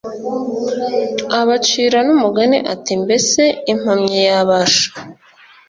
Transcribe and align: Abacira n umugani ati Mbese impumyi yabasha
Abacira 1.39 1.99
n 2.07 2.09
umugani 2.15 2.57
ati 2.73 2.93
Mbese 3.03 3.41
impumyi 3.71 4.19
yabasha 4.29 4.85